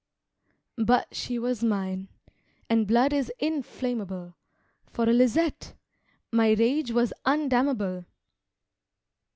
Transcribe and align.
But 0.83 1.15
she 1.15 1.37
was 1.37 1.63
mine, 1.63 2.07
and 2.67 2.87
blood 2.87 3.13
is 3.13 3.31
inflammable 3.37 4.33
For 4.87 5.03
a 5.07 5.13
Lisette! 5.13 5.75
My 6.31 6.53
rage 6.53 6.89
was 6.89 7.13
undammable.... 7.23 8.05